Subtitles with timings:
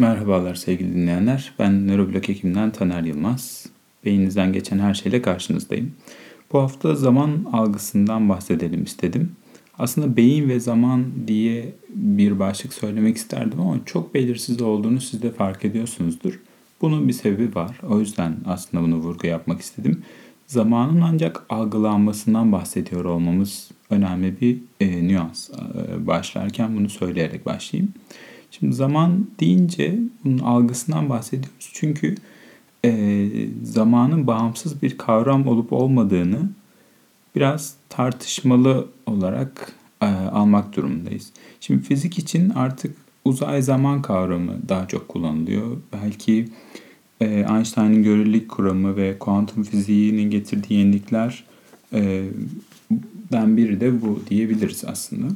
[0.00, 1.52] Merhabalar sevgili dinleyenler.
[1.58, 3.66] Ben Nöroblok hekimden Taner Yılmaz.
[4.04, 5.92] Beyninizden geçen her şeyle karşınızdayım.
[6.52, 9.32] Bu hafta zaman algısından bahsedelim istedim.
[9.78, 15.32] Aslında beyin ve zaman diye bir başlık söylemek isterdim ama çok belirsiz olduğunu siz de
[15.32, 16.40] fark ediyorsunuzdur.
[16.80, 17.80] Bunun bir sebebi var.
[17.88, 20.02] O yüzden aslında bunu vurgu yapmak istedim.
[20.46, 25.50] Zamanın ancak algılanmasından bahsediyor olmamız önemli bir e, nüans.
[25.50, 27.92] E, başlarken bunu söyleyerek başlayayım.
[28.50, 31.70] Şimdi zaman deyince bunun algısından bahsediyoruz.
[31.72, 32.14] Çünkü
[32.84, 33.28] e,
[33.62, 36.50] zamanın bağımsız bir kavram olup olmadığını
[37.36, 41.32] biraz tartışmalı olarak e, almak durumundayız.
[41.60, 45.76] Şimdi fizik için artık uzay zaman kavramı daha çok kullanılıyor.
[45.92, 46.48] Belki
[47.20, 51.44] e, Einstein'ın görelilik kuramı ve kuantum fiziğinin getirdiği yenilikler
[51.92, 52.24] e,
[53.32, 55.26] ben biri de bu diyebiliriz aslında.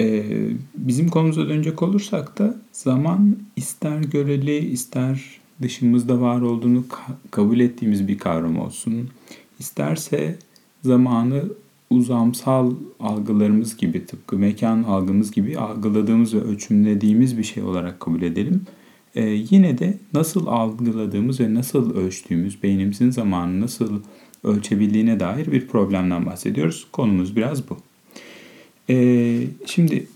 [0.00, 6.84] Ee, bizim konumuza dönecek olursak da zaman ister göreli ister dışımızda var olduğunu
[7.30, 9.08] kabul ettiğimiz bir kavram olsun.
[9.58, 10.38] İsterse
[10.82, 11.42] zamanı
[11.90, 18.62] uzamsal algılarımız gibi tıpkı mekan algımız gibi algıladığımız ve ölçümlediğimiz bir şey olarak kabul edelim.
[19.14, 24.00] Ee, yine de nasıl algıladığımız ve nasıl ölçtüğümüz, beynimizin zamanı nasıl
[24.44, 26.86] ölçebildiğine dair bir problemden bahsediyoruz.
[26.92, 27.76] Konumuz biraz bu.
[28.90, 30.06] Ee, şimdi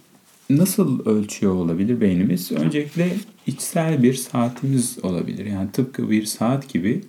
[0.51, 2.53] nasıl ölçüyor olabilir beynimiz?
[2.53, 3.17] Öncelikle
[3.47, 5.47] içsel bir saatimiz olabilir.
[5.47, 7.01] Yani tıpkı bir saat gibi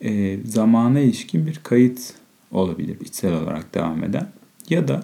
[0.00, 2.14] e, zamana ilişkin bir kayıt
[2.50, 4.28] olabilir içsel olarak devam eden.
[4.70, 5.02] Ya da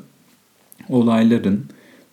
[0.89, 1.65] olayların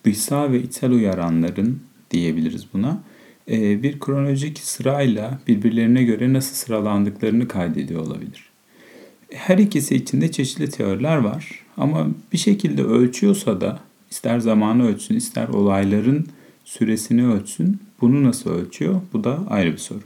[0.04, 3.02] dışsal ve içsel uyaranların diyebiliriz buna
[3.50, 8.51] e, bir kronolojik sırayla birbirlerine göre nasıl sıralandıklarını kaydediyor olabilir.
[9.34, 11.64] Her ikisi için de çeşitli teoriler var.
[11.76, 13.80] Ama bir şekilde ölçüyorsa da
[14.10, 16.26] ister zamanı ölçsün ister olayların
[16.64, 17.78] süresini ölçsün.
[18.00, 19.00] Bunu nasıl ölçüyor?
[19.12, 20.00] Bu da ayrı bir soru.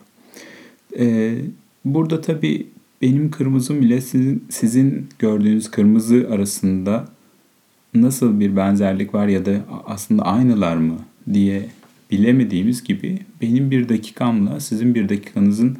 [0.98, 1.38] Ee,
[1.84, 2.66] burada tabii
[3.02, 7.08] benim kırmızım ile sizin, sizin gördüğünüz kırmızı arasında
[7.94, 10.96] nasıl bir benzerlik var ya da aslında aynılar mı
[11.32, 11.68] diye
[12.10, 15.76] bilemediğimiz gibi benim bir dakikamla sizin bir dakikanızın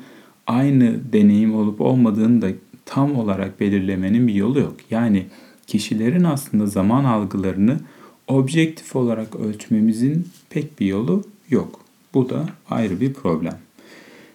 [0.46, 2.48] aynı deneyim olup olmadığını da
[2.96, 4.76] tam olarak belirlemenin bir yolu yok.
[4.90, 5.26] Yani
[5.66, 7.80] kişilerin aslında zaman algılarını
[8.28, 11.80] objektif olarak ölçmemizin pek bir yolu yok.
[12.14, 13.58] Bu da ayrı bir problem.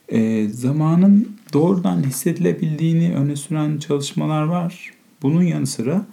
[0.10, 4.92] E, zamanın doğrudan hissedilebildiğini öne süren çalışmalar var.
[5.22, 6.06] Bunun yanı sıra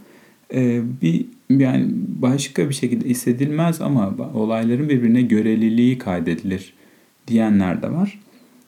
[0.54, 6.74] e, bir yani başka bir şekilde hissedilmez ama olayların birbirine göreliliği kaydedilir
[7.26, 8.18] diyenler de var.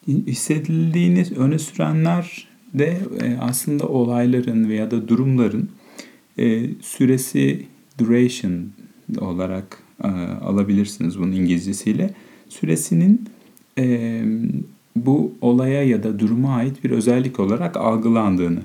[0.07, 5.71] Hissedildiğini öne sürenler de e, aslında olayların veya da durumların
[6.39, 7.67] e, süresi
[7.99, 8.53] duration
[9.19, 10.09] olarak e,
[10.45, 12.15] alabilirsiniz bunun İngilizcesiyle.
[12.49, 13.29] Süresinin
[14.97, 18.61] bu olaya ya da duruma ait bir özellik olarak algılandığını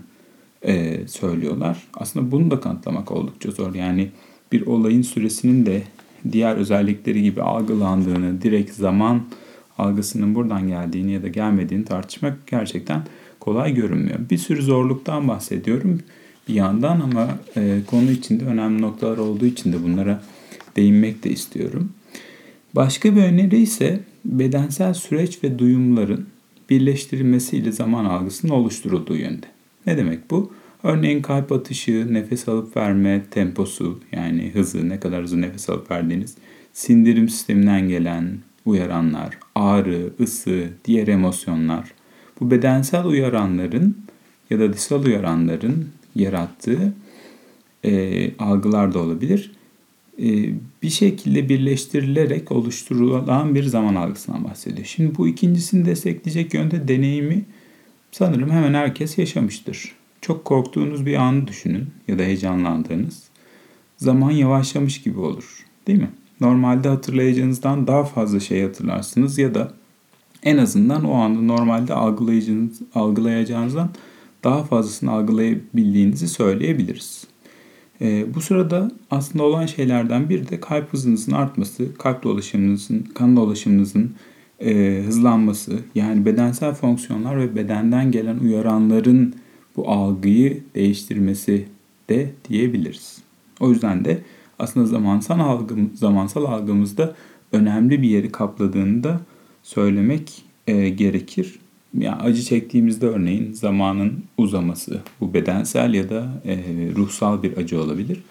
[1.07, 1.87] söylüyorlar.
[1.93, 3.75] Aslında bunu da kanıtlamak oldukça zor.
[3.75, 4.11] Yani
[4.51, 5.83] bir olayın süresinin de
[6.31, 9.21] diğer özellikleri gibi algılandığını, direkt zaman
[9.77, 13.01] algısının buradan geldiğini ya da gelmediğini tartışmak gerçekten
[13.45, 14.19] kolay görünmüyor.
[14.29, 15.99] Bir sürü zorluktan bahsediyorum
[16.47, 20.23] bir yandan ama e, konu içinde önemli noktalar olduğu için de bunlara
[20.75, 21.89] değinmek de istiyorum.
[22.75, 26.25] Başka bir öneri ise bedensel süreç ve duyumların
[26.69, 29.45] birleştirilmesiyle zaman algısının oluşturulduğu yönde.
[29.87, 30.53] Ne demek bu?
[30.83, 36.35] Örneğin kalp atışı, nefes alıp verme temposu yani hızı, ne kadar hızlı nefes alıp verdiğiniz,
[36.73, 41.94] sindirim sisteminden gelen uyaranlar, ağrı, ısı, diğer emosyonlar.
[42.41, 43.97] Bu bedensel uyaranların
[44.49, 46.93] ya da dışsal uyaranların yarattığı
[47.85, 49.51] e, algılar da olabilir.
[50.19, 50.53] E,
[50.83, 54.87] bir şekilde birleştirilerek oluşturulan bir zaman algısından bahsediyor.
[54.87, 57.45] Şimdi bu ikincisini destekleyecek yönde deneyimi
[58.11, 59.91] sanırım hemen herkes yaşamıştır.
[60.21, 63.23] Çok korktuğunuz bir anı düşünün ya da heyecanlandığınız.
[63.97, 66.09] Zaman yavaşlamış gibi olur değil mi?
[66.41, 69.73] Normalde hatırlayacağınızdan daha fazla şey hatırlarsınız ya da
[70.45, 73.89] en azından o anda normalde algılayacağınız, algılayacağınızdan
[74.43, 77.27] daha fazlasını algılayabildiğinizi söyleyebiliriz.
[78.01, 84.15] E, bu sırada aslında olan şeylerden biri de kalp hızınızın artması, kalp dolaşımınızın, kan dolaşımınızın
[84.59, 89.35] e, hızlanması, yani bedensel fonksiyonlar ve bedenden gelen uyaranların
[89.75, 91.65] bu algıyı değiştirmesi
[92.09, 93.17] de diyebiliriz.
[93.59, 94.21] O yüzden de
[94.59, 97.15] aslında zamansal algım, zamansal algımızda
[97.51, 99.19] önemli bir yeri kapladığını da
[99.65, 101.59] söylemek e, gerekir
[101.97, 106.57] yani acı çektiğimizde örneğin zamanın uzaması, bu bedensel ya da e,
[106.95, 108.23] ruhsal bir acı olabilir.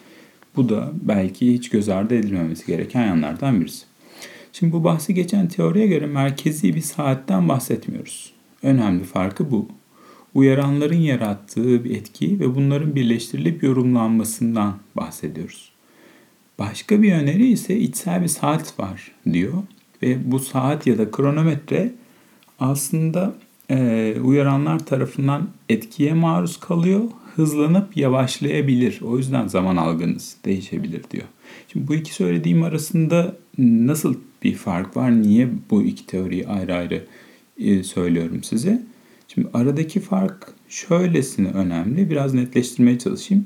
[0.55, 3.85] Bu da belki hiç göz ardı edilmemesi gereken yanlardan birisi.
[4.53, 8.33] Şimdi bu bahsi geçen teoriye göre merkezi bir saatten bahsetmiyoruz.
[8.63, 9.67] Önemli farkı bu.
[10.33, 15.71] Uyaranların yarattığı bir etki ve bunların birleştirilip yorumlanmasından bahsediyoruz.
[16.59, 19.53] Başka bir öneri ise içsel bir saat var diyor
[20.03, 21.93] ve bu saat ya da kronometre
[22.59, 23.33] aslında
[23.69, 27.01] e, uyaranlar tarafından etkiye maruz kalıyor,
[27.35, 29.01] hızlanıp yavaşlayabilir.
[29.01, 31.25] O yüzden zaman algınız değişebilir diyor.
[31.67, 35.21] Şimdi bu iki söylediğim arasında nasıl bir fark var?
[35.21, 37.05] Niye bu iki teoriyi ayrı ayrı
[37.57, 38.83] e, söylüyorum size?
[39.27, 42.09] Şimdi aradaki fark şöylesine önemli.
[42.09, 43.45] Biraz netleştirmeye çalışayım.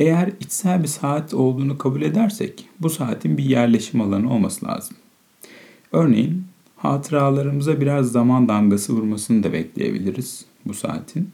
[0.00, 4.96] Eğer içsel bir saat olduğunu kabul edersek bu saatin bir yerleşim alanı olması lazım.
[5.96, 6.44] Örneğin
[6.76, 11.30] hatıralarımıza biraz zaman damgası vurmasını da bekleyebiliriz bu saatin.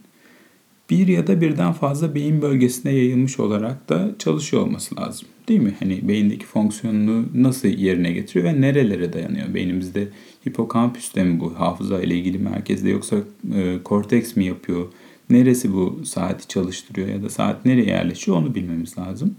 [0.90, 5.28] Bir ya da birden fazla beyin bölgesine yayılmış olarak da çalışıyor olması lazım.
[5.48, 5.74] Değil mi?
[5.78, 9.54] Hani beyindeki fonksiyonunu nasıl yerine getiriyor ve nerelere dayanıyor?
[9.54, 10.08] Beynimizde
[10.48, 13.16] hipokampüste mi bu hafıza ile ilgili merkezde yoksa
[13.54, 14.86] e, korteks mi yapıyor?
[15.30, 19.34] Neresi bu saati çalıştırıyor ya da saat nereye yerleşiyor onu bilmemiz lazım.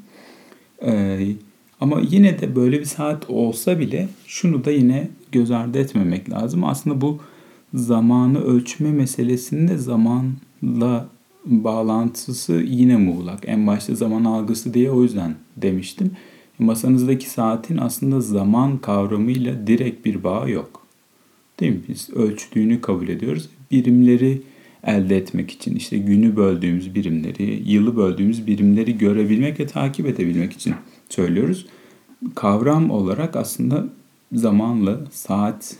[0.86, 1.28] Ee,
[1.81, 6.64] ama yine de böyle bir saat olsa bile şunu da yine göz ardı etmemek lazım.
[6.64, 7.20] Aslında bu
[7.74, 11.10] zamanı ölçme meselesinde zamanla
[11.46, 13.44] bağlantısı yine muğlak.
[13.48, 16.12] En başta zaman algısı diye o yüzden demiştim.
[16.60, 20.81] Masanızdaki saatin aslında zaman kavramıyla direkt bir bağı yok.
[21.60, 21.81] Değil mi?
[21.90, 23.50] Biz ölçtüğünü kabul ediyoruz.
[23.72, 24.42] Birimleri
[24.84, 30.74] elde etmek için işte günü böldüğümüz birimleri, yılı böldüğümüz birimleri görebilmek ve takip edebilmek için
[31.13, 31.65] söylüyoruz.
[32.36, 33.86] Kavram olarak aslında
[34.33, 35.75] zamanla saat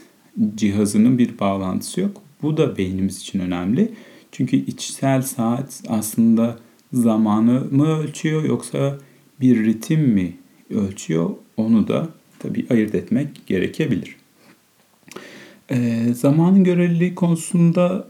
[0.56, 2.22] cihazının bir bağlantısı yok.
[2.42, 3.94] Bu da beynimiz için önemli.
[4.32, 6.58] Çünkü içsel saat aslında
[6.94, 8.98] zamanı mı ölçüyor yoksa
[9.42, 10.34] bir ritim mi
[10.70, 11.30] ölçüyor?
[11.58, 12.10] Onu da
[12.40, 14.16] tabii ayırt etmek gerekebilir.
[15.70, 18.08] E, zamanın göreliliği konusunda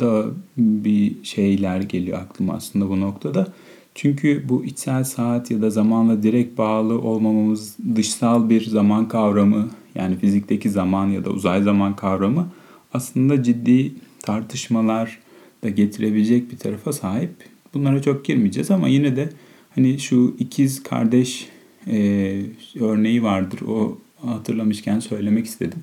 [0.00, 0.26] da
[0.56, 3.46] bir şeyler geliyor aklıma aslında bu noktada.
[3.94, 10.16] Çünkü bu içsel saat ya da zamanla direkt bağlı olmamamız dışsal bir zaman kavramı yani
[10.16, 12.48] fizikteki zaman ya da uzay zaman kavramı
[12.94, 13.92] aslında ciddi
[14.22, 15.18] tartışmalar
[15.64, 17.30] da getirebilecek bir tarafa sahip.
[17.74, 19.28] Bunlara çok girmeyeceğiz ama yine de
[19.74, 21.48] hani şu ikiz kardeş
[21.86, 22.42] e,
[22.80, 23.60] örneği vardır.
[23.68, 25.78] O hatırlamışken söylemek istedim.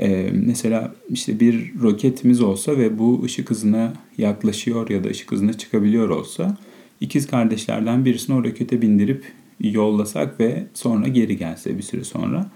[0.00, 5.52] Ee, mesela işte bir roketimiz olsa ve bu ışık hızına yaklaşıyor ya da ışık hızına
[5.52, 6.56] çıkabiliyor olsa
[7.00, 12.50] ikiz kardeşlerden birisini o rokete bindirip yollasak ve sonra geri gelse bir süre sonra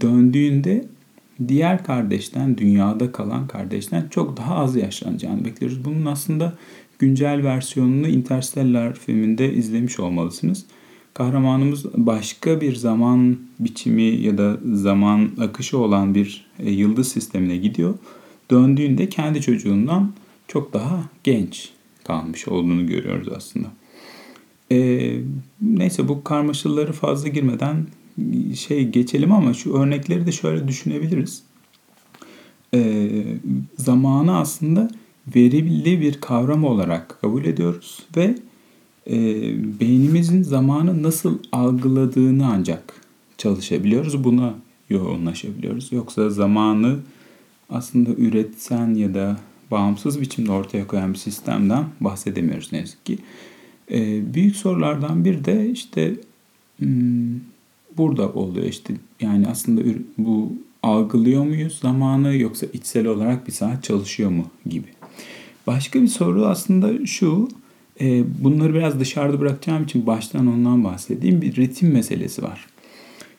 [0.00, 0.84] döndüğünde
[1.48, 5.84] diğer kardeşten, dünyada kalan kardeşten çok daha az yaşlanacağını bekliyoruz.
[5.84, 6.54] Bunun aslında
[6.98, 10.66] güncel versiyonunu Interstellar filminde izlemiş olmalısınız
[11.14, 17.94] kahramanımız başka bir zaman biçimi ya da zaman akışı olan bir e, yıldız sistemine gidiyor.
[18.50, 20.12] Döndüğünde kendi çocuğundan
[20.48, 21.70] çok daha genç
[22.10, 23.68] kalmış olduğunu görüyoruz aslında.
[24.72, 25.10] E,
[25.62, 27.86] neyse bu karmaşaları fazla girmeden
[28.54, 31.42] şey geçelim ama şu örnekleri de şöyle düşünebiliriz.
[32.74, 33.10] E,
[33.78, 34.90] zamanı aslında
[35.36, 38.34] verili bir kavram olarak kabul ediyoruz ve
[39.10, 39.16] e,
[39.80, 42.94] beynimizin zamanı nasıl algıladığını ancak
[43.38, 44.24] çalışabiliyoruz.
[44.24, 44.54] Buna
[44.88, 45.92] yoğunlaşabiliyoruz.
[45.92, 46.98] Yoksa zamanı
[47.70, 49.40] aslında üretsen ya da
[49.70, 53.18] bağımsız biçimde ortaya koyan bir sistemden bahsedemiyoruz ne yazık ki.
[53.90, 56.14] E, büyük sorulardan bir de işte
[56.78, 57.40] hmm,
[57.96, 59.82] burada oluyor işte yani aslında
[60.18, 64.88] bu algılıyor muyuz zamanı yoksa içsel olarak bir saat çalışıyor mu gibi.
[65.66, 67.48] Başka bir soru aslında şu
[68.00, 71.42] e, bunları biraz dışarıda bırakacağım için baştan ondan bahsedeyim.
[71.42, 72.66] Bir ritim meselesi var.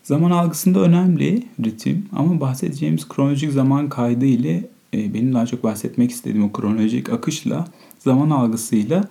[0.03, 6.11] Zaman algısında önemli ritim ama bahsedeceğimiz kronolojik zaman kaydı ile e, benim daha çok bahsetmek
[6.11, 7.65] istediğim o kronolojik akışla
[7.99, 9.03] zaman algısıyla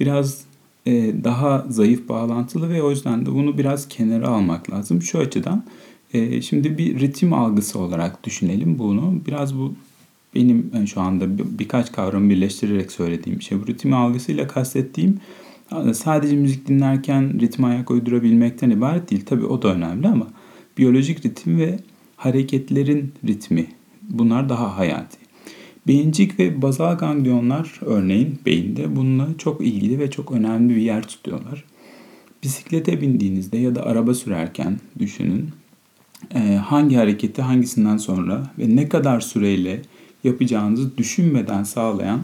[0.00, 0.44] biraz
[0.86, 5.02] e, daha zayıf bağlantılı ve o yüzden de bunu biraz kenara almak lazım.
[5.02, 5.64] Şu açıdan
[6.14, 9.14] e, şimdi bir ritim algısı olarak düşünelim bunu.
[9.26, 9.74] Biraz bu
[10.34, 13.60] benim şu anda bir, birkaç kavramı birleştirerek söylediğim şey.
[13.60, 15.20] Bu ritim algısıyla kastettiğim
[15.94, 19.22] sadece müzik dinlerken ritme ayak uydurabilmekten ibaret değil.
[19.26, 20.26] Tabii o da önemli ama
[20.78, 21.78] biyolojik ritim ve
[22.16, 23.66] hareketlerin ritmi
[24.02, 25.21] bunlar daha hayati.
[25.86, 31.64] Beyincik ve bazal ganglionlar örneğin beyinde bununla çok ilgili ve çok önemli bir yer tutuyorlar.
[32.42, 35.50] Bisiklete bindiğinizde ya da araba sürerken düşünün
[36.64, 39.82] hangi hareketi hangisinden sonra ve ne kadar süreyle
[40.24, 42.20] yapacağınızı düşünmeden sağlayan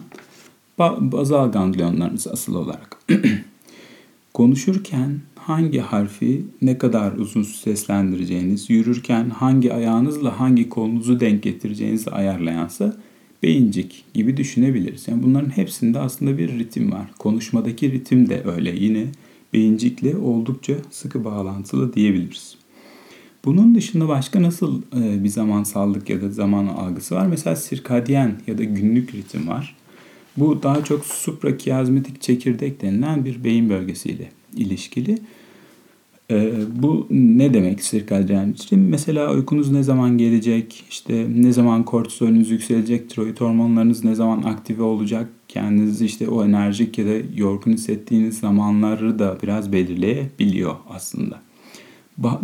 [1.00, 2.96] bazal ganglionlarınız asıl olarak.
[4.34, 12.96] Konuşurken hangi harfi ne kadar uzun seslendireceğiniz, yürürken hangi ayağınızla hangi kolunuzu denk getireceğinizi ayarlayansa
[13.42, 15.08] beyincik gibi düşünebiliriz.
[15.08, 17.10] Yani bunların hepsinde aslında bir ritim var.
[17.18, 18.76] Konuşmadaki ritim de öyle.
[18.76, 19.06] Yine
[19.52, 22.56] beyincikle oldukça sıkı bağlantılı diyebiliriz.
[23.44, 27.26] Bunun dışında başka nasıl e, bir zamansallık ya da zaman algısı var?
[27.26, 29.76] Mesela sirkadyen ya da günlük ritim var.
[30.36, 35.18] Bu daha çok suprakiyazmatik çekirdek denilen bir beyin bölgesiyle ilişkili.
[36.30, 38.88] Ee, bu ne demek sirkadyen ritim?
[38.88, 44.82] Mesela uykunuz ne zaman gelecek, işte ne zaman kortizolünüz yükselecek, tiroid hormonlarınız ne zaman aktive
[44.82, 51.40] olacak, kendinizi işte o enerjik ya da yorgun hissettiğiniz zamanları da biraz belirleyebiliyor aslında.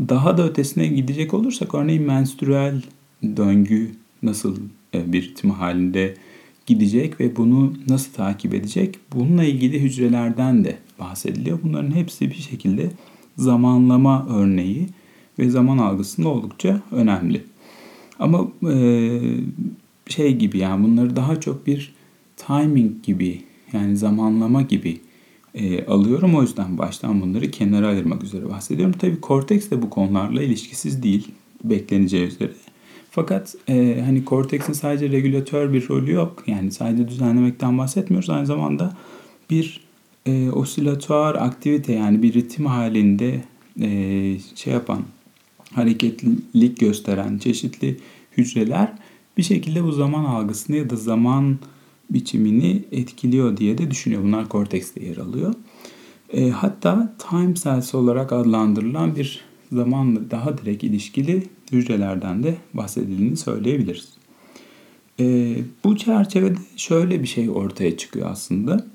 [0.08, 2.82] Daha da ötesine gidecek olursak örneğin menstrüel
[3.36, 3.90] döngü
[4.22, 4.56] nasıl
[4.94, 6.14] e, bir ritim halinde
[6.66, 8.98] gidecek ve bunu nasıl takip edecek?
[9.12, 11.58] Bununla ilgili hücrelerden de bahsediliyor.
[11.62, 12.90] Bunların hepsi bir şekilde
[13.36, 14.88] zamanlama örneği
[15.38, 17.44] ve zaman algısında oldukça önemli.
[18.18, 19.20] Ama e,
[20.06, 21.94] şey gibi yani bunları daha çok bir
[22.36, 25.00] timing gibi yani zamanlama gibi
[25.54, 26.34] e, alıyorum.
[26.34, 28.94] O yüzden baştan bunları kenara ayırmak üzere bahsediyorum.
[28.98, 31.28] Tabii korteks de bu konularla ilişkisiz değil
[31.64, 32.52] bekleneceği üzere.
[33.10, 36.42] Fakat e, hani korteksin sadece regülatör bir rolü yok.
[36.46, 38.30] Yani sadece düzenlemekten bahsetmiyoruz.
[38.30, 38.96] Aynı zamanda
[39.50, 39.80] bir
[40.26, 43.44] e, osilatör aktivite yani bir ritim halinde
[43.80, 43.88] e,
[44.54, 45.02] şey yapan,
[45.72, 47.96] hareketlilik gösteren çeşitli
[48.36, 48.92] hücreler
[49.36, 51.58] bir şekilde bu zaman algısını ya da zaman
[52.10, 54.22] biçimini etkiliyor diye de düşünüyor.
[54.22, 55.54] Bunlar kortekste yer alıyor.
[56.32, 59.40] E, hatta time cells olarak adlandırılan bir
[59.72, 64.08] zamanla daha direkt ilişkili hücrelerden de bahsedildiğini söyleyebiliriz.
[65.20, 68.86] E, bu çerçevede şöyle bir şey ortaya çıkıyor aslında.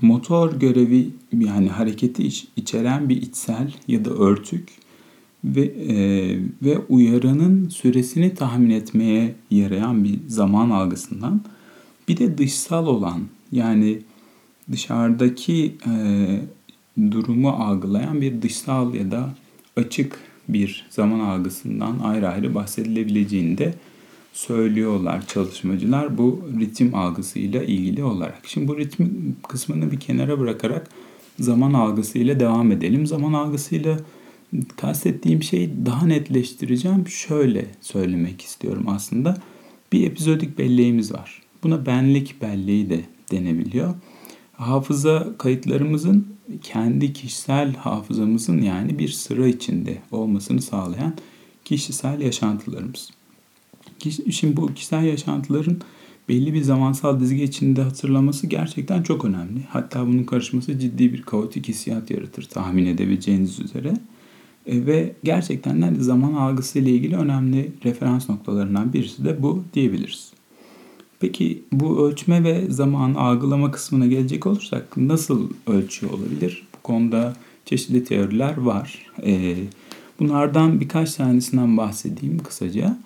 [0.00, 4.68] Motor görevi yani hareketi iç, içeren bir içsel ya da örtük
[5.44, 5.96] ve e,
[6.62, 11.40] ve uyaranın süresini tahmin etmeye yarayan bir zaman algısından
[12.08, 13.22] bir de dışsal olan
[13.52, 13.98] yani
[14.72, 15.92] dışarıdaki e,
[17.10, 19.34] durumu algılayan bir dışsal ya da
[19.76, 20.18] açık
[20.48, 23.74] bir zaman algısından ayrı ayrı bahsedilebileceğini de
[24.32, 28.42] söylüyorlar çalışmacılar bu ritim algısıyla ilgili olarak.
[28.44, 30.90] Şimdi bu ritim kısmını bir kenara bırakarak
[31.38, 33.06] zaman algısıyla devam edelim.
[33.06, 33.98] Zaman algısıyla
[34.76, 37.08] kastettiğim şeyi daha netleştireceğim.
[37.08, 39.36] Şöyle söylemek istiyorum aslında.
[39.92, 41.42] Bir epizodik belleğimiz var.
[41.62, 43.94] Buna benlik belleği de denebiliyor.
[44.52, 46.26] Hafıza kayıtlarımızın
[46.62, 51.14] kendi kişisel hafızamızın yani bir sıra içinde olmasını sağlayan
[51.64, 53.10] kişisel yaşantılarımız.
[54.10, 55.76] Şimdi bu kişisel yaşantıların
[56.28, 59.60] belli bir zamansal dizge içinde hatırlaması gerçekten çok önemli.
[59.68, 63.94] Hatta bunun karışması ciddi bir kaotik hissiyat yaratır tahmin edebileceğiniz üzere.
[64.66, 70.32] E, ve gerçekten de zaman algısı ile ilgili önemli referans noktalarından birisi de bu diyebiliriz.
[71.20, 76.66] Peki bu ölçme ve zaman algılama kısmına gelecek olursak nasıl ölçüyor olabilir?
[76.74, 79.06] Bu konuda çeşitli teoriler var.
[79.26, 79.54] E,
[80.20, 82.98] bunlardan birkaç tanesinden bahsedeyim kısaca.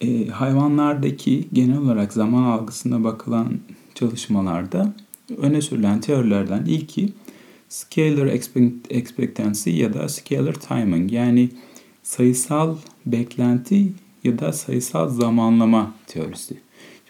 [0.00, 3.58] E, hayvanlardaki genel olarak zaman algısına bakılan
[3.94, 4.94] çalışmalarda
[5.38, 7.12] öne sürülen teorilerden ilki
[7.68, 8.26] scalar
[8.90, 11.48] expectancy ya da scalar timing yani
[12.02, 12.76] sayısal
[13.06, 13.92] beklenti
[14.24, 16.54] ya da sayısal zamanlama teorisi.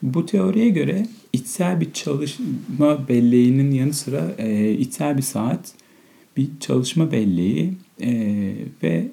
[0.02, 5.72] Bu teoriye göre içsel bir çalışma belleğinin yanı sıra e, içsel bir saat,
[6.36, 8.10] bir çalışma belleği e,
[8.82, 9.08] ve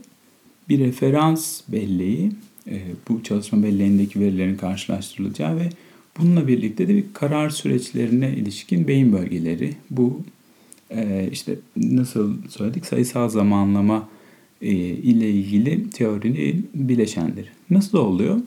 [0.69, 2.31] bir referans belleği
[3.09, 5.69] bu çalışma belleğindeki verilerin karşılaştırılacağı ve
[6.17, 10.21] bununla birlikte de bir karar süreçlerine ilişkin beyin bölgeleri bu
[10.89, 14.09] e, işte nasıl söyledik sayısal zamanlama
[14.61, 17.47] e, ile ilgili teorinin bileşenleri.
[17.69, 18.39] Nasıl oluyor?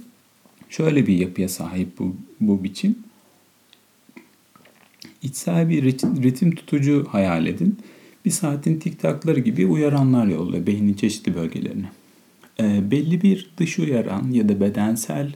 [0.69, 2.97] Şöyle bir yapıya sahip bu, bu biçim.
[5.23, 5.83] İçsel bir
[6.23, 7.79] ritim, tutucu hayal edin.
[8.25, 11.91] Bir saatin tik takları gibi uyaranlar yolluyor beynin çeşitli bölgelerine.
[12.61, 15.33] E, belli bir dış uyaran ya da bedensel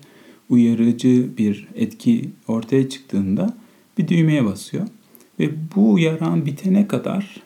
[0.48, 3.56] uyarıcı bir etki ortaya çıktığında
[3.98, 4.86] bir düğmeye basıyor.
[5.40, 7.36] Ve bu uyaran bitene kadar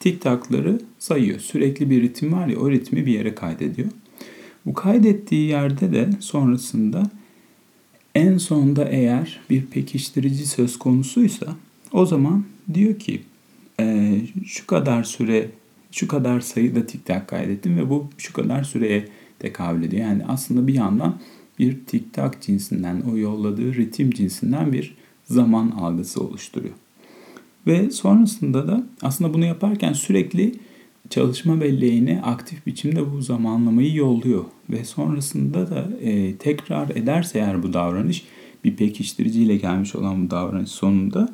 [0.00, 1.40] tik takları sayıyor.
[1.40, 3.88] Sürekli bir ritim var ya o ritmi bir yere kaydediyor.
[4.66, 7.10] Bu kaydettiği yerde de sonrasında
[8.14, 11.56] en sonda eğer bir pekiştirici söz konusuysa
[11.92, 13.22] o zaman diyor ki
[13.80, 14.16] e,
[14.46, 15.50] şu kadar süre
[15.90, 20.02] şu kadar sayıda tik tak kaydettim ve bu şu kadar süreye tekabül ediyor.
[20.02, 21.18] Yani aslında bir yandan
[21.58, 26.74] bir tik tak cinsinden o yolladığı ritim cinsinden bir zaman algısı oluşturuyor.
[27.66, 30.54] Ve sonrasında da aslında bunu yaparken sürekli
[31.10, 34.44] çalışma belleğine aktif biçimde bu zamanlamayı yolluyor.
[34.70, 38.24] Ve sonrasında da e, tekrar ederse eğer bu davranış
[38.64, 41.28] bir pekiştiriciyle gelmiş olan bu davranış sonunda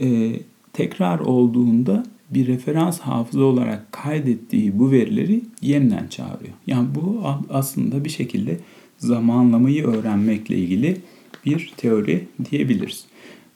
[0.00, 0.40] e,
[0.72, 6.52] tekrar olduğunda bir referans hafıza olarak kaydettiği bu verileri yeniden çağırıyor.
[6.66, 8.58] Yani bu aslında bir şekilde
[8.98, 11.00] zamanlamayı öğrenmekle ilgili
[11.46, 13.04] bir teori diyebiliriz.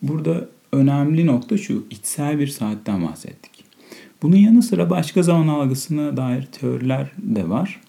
[0.02, 3.64] Burada önemli nokta şu, içsel bir saatten bahsettik.
[4.22, 7.80] Bunun yanı sıra başka zaman algısına dair teoriler de var.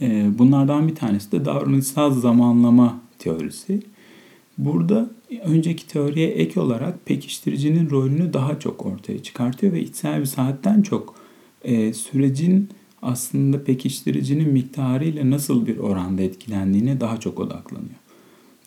[0.00, 3.82] Ee, bunlardan bir tanesi de davranışsal zamanlama teorisi.
[4.58, 10.82] Burada önceki teoriye ek olarak pekiştiricinin rolünü daha çok ortaya çıkartıyor ve içsel bir saatten
[10.82, 11.14] çok
[11.62, 12.68] e, sürecin
[13.02, 18.00] aslında pekiştiricinin miktarıyla nasıl bir oranda etkilendiğine daha çok odaklanıyor.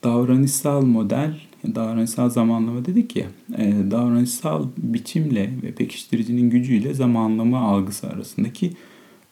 [0.03, 1.39] Davranışsal model,
[1.75, 3.27] davranışsal zamanlama dedik ya,
[3.57, 8.71] e, davranışsal biçimle ve pekiştiricinin gücüyle zamanlama algısı arasındaki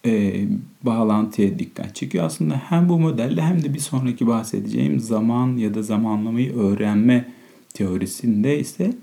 [0.05, 0.46] e,
[0.84, 2.25] bağlantıya dikkat çekiyor.
[2.25, 7.31] Aslında hem bu modelle hem de bir sonraki bahsedeceğim zaman ya da zamanlamayı öğrenme
[7.74, 8.93] teorisinde ise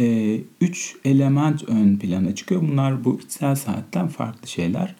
[0.00, 2.62] e, üç element ön plana çıkıyor.
[2.62, 4.94] Bunlar bu içsel saatten farklı şeyler.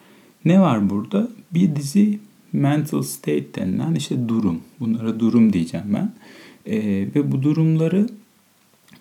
[0.45, 1.29] Ne var burada?
[1.53, 2.19] Bir dizi
[2.53, 4.61] mental state denilen işte durum.
[4.79, 6.11] Bunlara durum diyeceğim ben.
[6.65, 6.77] E,
[7.15, 8.09] ve bu durumları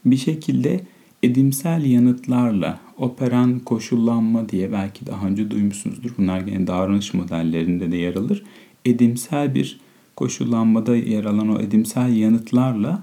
[0.05, 0.81] bir şekilde
[1.23, 6.11] edimsel yanıtlarla operan koşullanma diye belki daha önce duymuşsunuzdur.
[6.19, 8.45] Bunlar gene davranış modellerinde de yer alır.
[8.85, 9.81] Edimsel bir
[10.17, 13.03] koşullanmada yer alan o edimsel yanıtlarla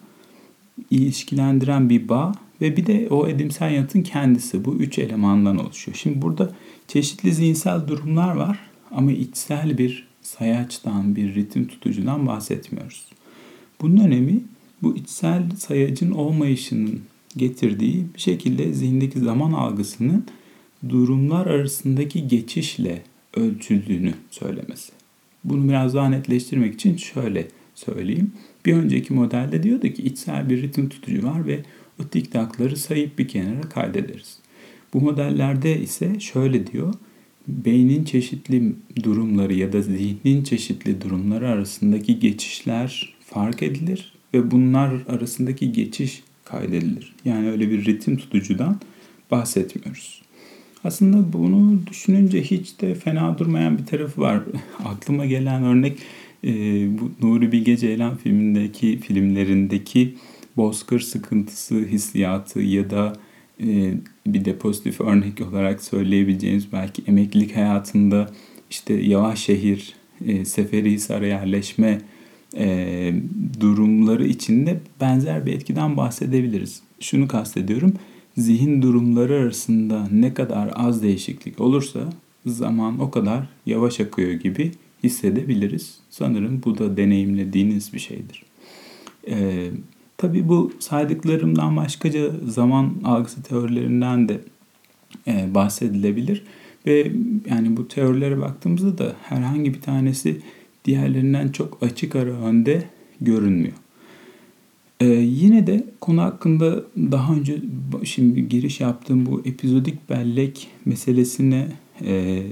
[0.91, 5.97] ilişkilendiren bir bağ ve bir de o edimsel yanıtın kendisi bu üç elemandan oluşuyor.
[5.97, 6.51] Şimdi burada
[6.87, 8.59] çeşitli zihinsel durumlar var
[8.91, 13.05] ama içsel bir sayaçtan, bir ritim tutucudan bahsetmiyoruz.
[13.81, 14.39] Bunun önemi
[14.83, 17.01] bu içsel sayacın olmayışının
[17.37, 20.25] getirdiği bir şekilde zihindeki zaman algısının
[20.89, 23.01] durumlar arasındaki geçişle
[23.35, 24.91] ölçüldüğünü söylemesi.
[25.43, 28.31] Bunu biraz daha netleştirmek için şöyle söyleyeyim.
[28.65, 31.59] Bir önceki modelde diyordu ki içsel bir ritim tutucu var ve
[32.01, 34.39] o tiktakları sayıp bir kenara kaydederiz.
[34.93, 36.93] Bu modellerde ise şöyle diyor.
[37.47, 38.73] Beynin çeşitli
[39.03, 47.15] durumları ya da zihnin çeşitli durumları arasındaki geçişler fark edilir ve bunlar arasındaki geçiş kaydedilir.
[47.25, 48.79] Yani öyle bir ritim tutucudan
[49.31, 50.21] bahsetmiyoruz.
[50.83, 54.41] Aslında bunu düşününce hiç de fena durmayan bir tarafı var.
[54.85, 55.97] Aklıma gelen örnek
[56.43, 56.49] e,
[56.99, 60.15] bu Nuri Bilge Ceylan filmindeki filmlerindeki
[60.57, 63.13] bozkır sıkıntısı hissiyatı ya da
[63.63, 63.93] e,
[64.27, 68.29] bir de pozitif örnek olarak söyleyebileceğimiz belki emeklilik hayatında
[68.69, 69.93] işte yavaş şehir,
[70.25, 72.01] e, Seferihisar'a yerleşme
[72.55, 73.13] e,
[73.59, 76.81] durumları içinde benzer bir etkiden bahsedebiliriz.
[76.99, 77.93] Şunu kastediyorum.
[78.37, 81.99] Zihin durumları arasında ne kadar az değişiklik olursa
[82.45, 84.71] zaman o kadar yavaş akıyor gibi
[85.03, 85.99] hissedebiliriz.
[86.09, 88.43] Sanırım bu da deneyimlediğiniz bir şeydir.
[89.29, 89.69] Ee,
[90.17, 94.41] tabii bu saydıklarımdan başkaca zaman algısı teorilerinden de
[95.27, 96.43] e, bahsedilebilir.
[96.85, 97.11] Ve
[97.49, 100.41] yani bu teorilere baktığımızda da herhangi bir tanesi
[100.87, 102.83] diğerlerinden çok açık ara önde
[103.21, 103.73] görünmüyor.
[104.99, 107.57] Ee, yine de konu hakkında daha önce
[108.03, 111.67] şimdi giriş yaptığım bu epizodik bellek meselesine
[112.05, 112.43] e,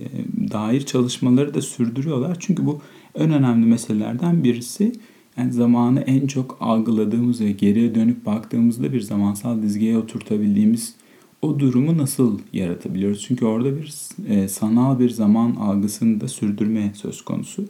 [0.51, 2.37] dair çalışmaları da sürdürüyorlar.
[2.39, 2.81] Çünkü bu
[3.15, 4.91] en önemli meselelerden birisi
[5.37, 10.95] yani zamanı en çok algıladığımız ve geriye dönüp baktığımızda bir zamansal dizgeye oturtabildiğimiz
[11.41, 13.25] o durumu nasıl yaratabiliyoruz?
[13.27, 13.93] Çünkü orada bir
[14.29, 17.65] e, sanal bir zaman algısını da sürdürme söz konusu.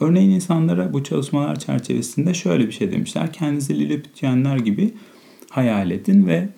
[0.00, 3.32] Örneğin insanlara bu çalışmalar çerçevesinde şöyle bir şey demişler.
[3.32, 4.90] Kendinizi Lilliputianlar gibi
[5.50, 6.48] hayal edin ve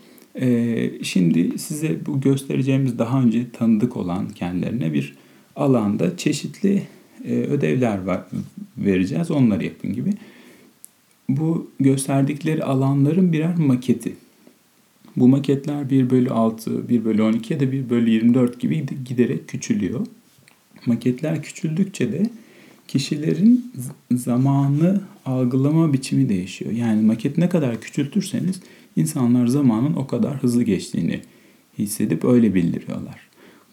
[0.40, 5.14] e, şimdi size bu göstereceğimiz daha önce tanıdık olan kendilerine bir
[5.56, 6.82] alanda çeşitli
[7.24, 8.24] e, ödevler var,
[8.78, 9.30] vereceğiz.
[9.30, 10.10] Onları yapın gibi.
[11.28, 14.16] Bu gösterdikleri alanların birer maketi.
[15.16, 19.48] Bu maketler 1 bölü 6, 1 bölü 12 ya da 1 bölü 24 gibi giderek
[19.48, 20.06] küçülüyor.
[20.86, 22.30] Maketler küçüldükçe de
[22.90, 23.72] kişilerin
[24.12, 26.72] zamanı algılama biçimi değişiyor.
[26.72, 28.60] Yani maket ne kadar küçültürseniz
[28.96, 31.20] insanlar zamanın o kadar hızlı geçtiğini
[31.78, 33.20] hissedip öyle bildiriyorlar.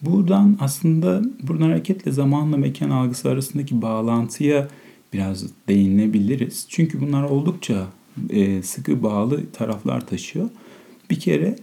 [0.02, 4.68] Buradan aslında buradan hareketle zamanla mekan algısı arasındaki bağlantıya
[5.14, 6.66] biraz değinebiliriz.
[6.70, 7.88] Çünkü bunlar oldukça
[8.30, 10.50] e, sıkı bağlı taraflar taşıyor.
[11.10, 11.56] Bir kere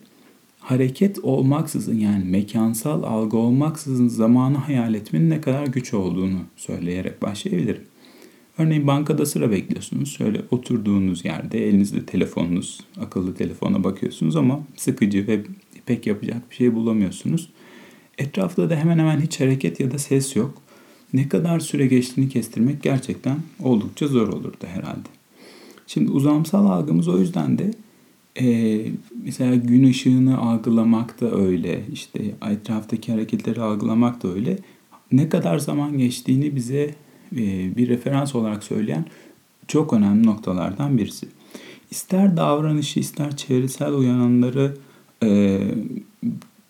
[0.65, 7.83] hareket olmaksızın yani mekansal algı olmaksızın zamanı hayal etmenin ne kadar güç olduğunu söyleyerek başlayabilirim.
[8.59, 10.13] Örneğin bankada sıra bekliyorsunuz.
[10.17, 15.43] Şöyle oturduğunuz yerde elinizde telefonunuz, akıllı telefona bakıyorsunuz ama sıkıcı ve
[15.87, 17.49] pek yapacak bir şey bulamıyorsunuz.
[18.19, 20.55] Etrafta da hemen hemen hiç hareket ya da ses yok.
[21.13, 25.09] Ne kadar süre geçtiğini kestirmek gerçekten oldukça zor olurdu herhalde.
[25.87, 27.71] Şimdi uzamsal algımız o yüzden de
[28.41, 28.81] e,
[29.23, 32.21] mesela gün ışığını algılamak da öyle, işte
[32.51, 34.59] etraftaki hareketleri algılamak da öyle.
[35.13, 36.95] Ne kadar zaman geçtiğini bize
[37.33, 39.05] e, bir referans olarak söyleyen
[39.69, 41.29] çok önemli noktalardan birisi.
[41.91, 44.77] İster davranışı ister çevresel uyananları
[45.23, 45.61] e,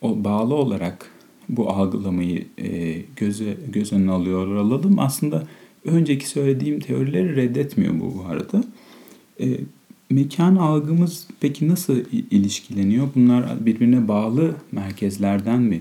[0.00, 1.10] o, bağlı olarak
[1.48, 4.98] bu algılamayı e, göze göz önüne alıyor alalım.
[4.98, 5.46] Aslında
[5.84, 8.64] önceki söylediğim teorileri reddetmiyor bu bu arada.
[9.40, 9.46] E,
[10.10, 11.96] mekan algımız peki nasıl
[12.30, 13.08] ilişkileniyor?
[13.14, 15.80] Bunlar birbirine bağlı merkezlerden mi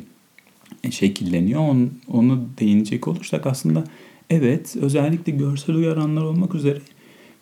[0.90, 1.62] şekilleniyor?
[1.62, 3.84] Onu, onu değinecek olursak aslında
[4.30, 6.80] evet özellikle görsel uyaranlar olmak üzere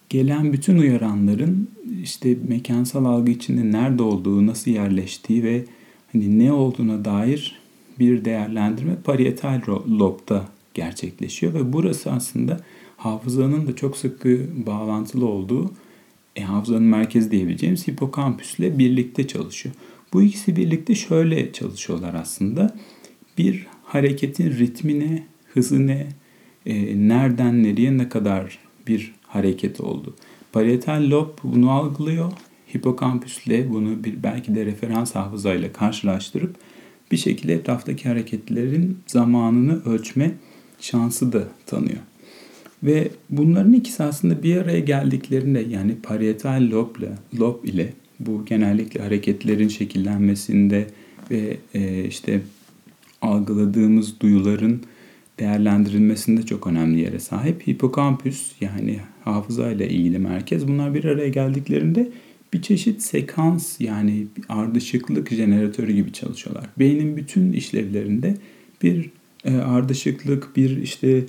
[0.09, 1.69] gelen bütün uyaranların
[2.03, 5.65] işte mekansal algı içinde nerede olduğu, nasıl yerleştiği ve
[6.11, 7.61] hani ne olduğuna dair
[7.99, 12.59] bir değerlendirme parietal lobda gerçekleşiyor ve burası aslında
[12.97, 15.71] hafızanın da çok sıkı bağlantılı olduğu
[16.35, 19.75] e, hafızanın merkezi diyebileceğimiz hipokampüsle birlikte çalışıyor.
[20.13, 22.75] Bu ikisi birlikte şöyle çalışıyorlar aslında.
[23.37, 25.97] Bir hareketin ritmine, hızına,
[26.65, 30.15] e, nereden nereye ne kadar bir hareket oldu.
[30.51, 32.31] Parietal lob bunu algılıyor.
[32.75, 36.55] Hipokampüsle bunu bir belki de referans hafızayla karşılaştırıp
[37.11, 40.31] bir şekilde etraftaki hareketlerin zamanını ölçme
[40.79, 41.99] şansı da tanıyor.
[42.83, 49.01] Ve bunların ikisi aslında bir araya geldiklerinde yani parietal lob ile, lob ile bu genellikle
[49.01, 50.87] hareketlerin şekillenmesinde
[51.31, 52.41] ve e, işte
[53.21, 54.81] algıladığımız duyuların
[55.39, 57.67] değerlendirilmesinde çok önemli yere sahip.
[57.67, 62.09] Hipokampüs yani hafıza ile ilgili merkez bunlar bir araya geldiklerinde
[62.53, 66.65] bir çeşit sekans yani ardışıklık jeneratörü gibi çalışıyorlar.
[66.79, 68.37] Beynin bütün işlevlerinde
[68.83, 69.09] bir
[69.45, 71.23] e, ardışıklık, bir işte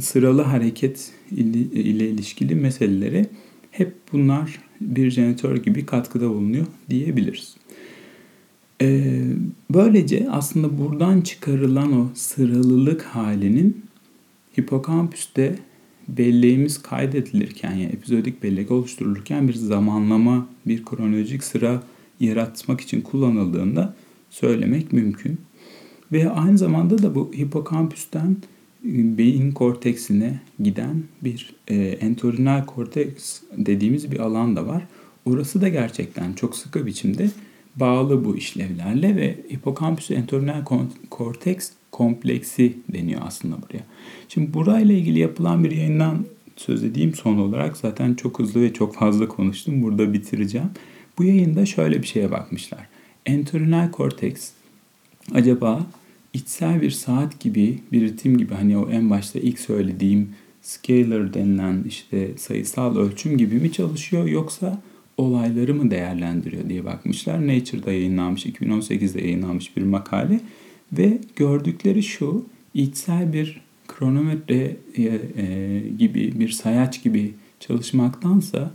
[0.00, 3.26] sıralı hareket ile, ilişkili meselelere
[3.70, 7.56] hep bunlar bir jeneratör gibi katkıda bulunuyor diyebiliriz.
[8.82, 9.22] Ee,
[9.70, 13.84] böylece aslında buradan çıkarılan o sıralılık halinin
[14.60, 15.58] hipokampüste
[16.08, 21.82] belleğimiz kaydedilirken yani epizodik bellek oluşturulurken bir zamanlama, bir kronolojik sıra
[22.20, 23.94] yaratmak için kullanıldığında
[24.30, 25.38] söylemek mümkün.
[26.12, 28.36] Ve aynı zamanda da bu hipokampüsten
[28.84, 34.86] beyin korteksine giden bir e, entorhinal korteks dediğimiz bir alan da var.
[35.24, 37.30] Orası da gerçekten çok sıkı biçimde
[37.76, 40.64] bağlı bu işlevlerle ve hipokampüs entorhinal
[41.10, 43.84] korteks kompleksi deniyor aslında buraya.
[44.28, 46.24] Şimdi burayla ilgili yapılan bir yayından
[46.56, 47.76] söz edeyim son olarak.
[47.76, 49.82] Zaten çok hızlı ve çok fazla konuştum.
[49.82, 50.70] Burada bitireceğim.
[51.18, 52.88] Bu yayında şöyle bir şeye bakmışlar.
[53.26, 54.50] Entorhinal korteks
[55.34, 55.86] acaba
[56.34, 60.28] içsel bir saat gibi, bir ritim gibi hani o en başta ilk söylediğim
[60.62, 64.82] scalar denilen işte sayısal ölçüm gibi mi çalışıyor yoksa
[65.16, 67.46] olayları mı değerlendiriyor diye bakmışlar.
[67.46, 70.40] Nature'da yayınlanmış, 2018'de yayınlanmış bir makale
[70.92, 72.44] ve gördükleri şu,
[72.74, 78.72] içsel bir kronometre e, e, gibi, bir sayaç gibi çalışmaktansa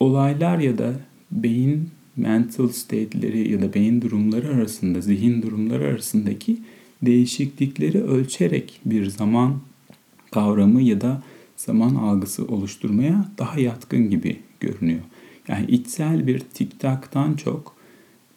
[0.00, 0.92] olaylar ya da
[1.30, 6.58] beyin mental state'leri ya da beyin durumları arasında, zihin durumları arasındaki
[7.02, 9.60] değişiklikleri ölçerek bir zaman
[10.30, 11.22] kavramı ya da
[11.56, 15.00] zaman algısı oluşturmaya daha yatkın gibi görünüyor.
[15.48, 17.76] Yani içsel bir tiktaktan çok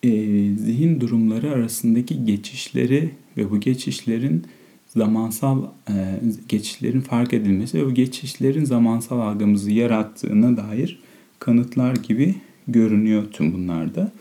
[0.04, 0.10] e,
[0.56, 4.44] zihin durumları arasındaki geçişleri ve bu geçişlerin
[4.88, 6.20] zamansal e,
[6.50, 11.00] geçişlerin fark edilmesi ve bu geçişlerin zamansal algımızı yarattığına dair
[11.40, 12.36] kanıtlar gibi
[12.68, 14.12] görünüyor tüm bunlarda.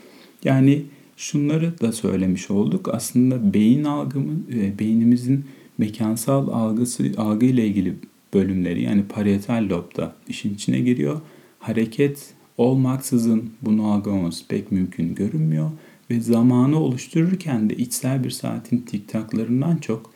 [0.45, 0.83] Yani
[1.19, 2.89] şunları da söylemiş olduk.
[2.93, 5.45] Aslında beyin algımı, e, beynimizin
[5.79, 7.95] mekansal algısı algı ile ilgili
[8.35, 11.21] bölümleri yani parietal lobda işin içine giriyor.
[11.59, 15.71] Hareket olmaksızın bunu algılamamız pek mümkün görünmüyor
[16.11, 20.11] ve zamanı oluştururken de içsel bir saatin tiktaklarından çok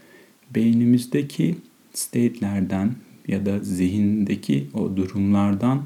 [0.55, 1.57] beynimizdeki
[1.95, 2.95] state'lerden
[3.29, 5.83] ya da zihindeki o durumlardan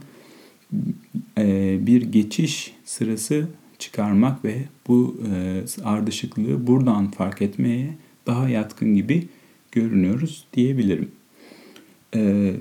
[1.39, 9.29] e, bir geçiş sırası çıkarmak ve bu e, ardışıklığı buradan fark etmeye daha yatkın gibi
[9.73, 11.11] görünüyoruz diyebilirim.
[12.15, 12.53] E,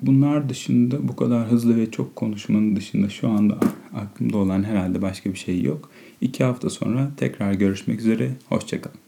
[0.00, 3.58] bunlar dışında bu kadar hızlı ve çok konuşmanın dışında şu anda
[3.94, 5.90] aklımda olan herhalde başka bir şey yok.
[6.20, 8.30] İki hafta sonra tekrar görüşmek üzere.
[8.48, 9.03] Hoşçakalın.